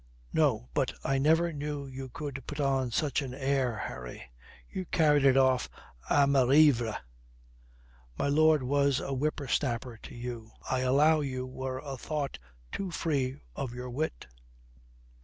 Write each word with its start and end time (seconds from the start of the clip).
No, 0.33 0.67
but 0.73 0.93
I 1.03 1.19
never 1.19 1.53
knew 1.53 1.85
you 1.85 2.09
could 2.09 2.43
put 2.47 2.59
on 2.59 2.89
such 2.89 3.21
an 3.21 3.35
air, 3.35 3.77
Harry. 3.77 4.31
You 4.67 4.85
carried 4.85 5.23
it 5.25 5.37
off 5.37 5.69
à 6.09 6.27
merveille. 6.27 6.97
My 8.17 8.27
lord 8.27 8.63
was 8.63 8.99
a 8.99 9.13
whipper 9.13 9.47
snapper 9.47 9.97
to 10.01 10.15
you. 10.15 10.53
I 10.67 10.79
allow 10.79 11.19
you 11.19 11.45
were 11.45 11.77
a 11.85 11.97
thought 11.97 12.39
too 12.71 12.89
free 12.89 13.41
of 13.55 13.75
your 13.75 13.91
wit. 13.91 14.25